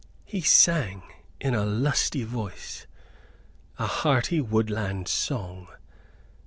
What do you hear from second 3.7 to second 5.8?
a hearty woodland song.